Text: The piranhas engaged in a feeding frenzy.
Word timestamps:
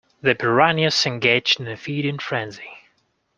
The 0.21 0.33
piranhas 0.33 1.05
engaged 1.05 1.59
in 1.59 1.67
a 1.67 1.77
feeding 1.77 2.17
frenzy. 2.17 2.73